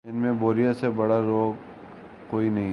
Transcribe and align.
ان 0.05 0.15
میں 0.15 0.31
بوریت 0.31 0.75
سے 0.75 0.89
بڑا 0.89 1.19
روگ 1.21 1.53
کوئی 2.27 2.49
نہیں۔ 2.49 2.69